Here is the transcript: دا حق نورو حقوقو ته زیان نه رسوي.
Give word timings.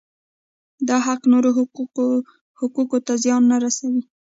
دا 0.87 0.97
حق 1.07 1.21
نورو 1.31 1.49
حقوقو 2.59 2.97
ته 3.07 3.13
زیان 3.23 3.43
نه 3.51 3.57
رسوي. 3.63 4.03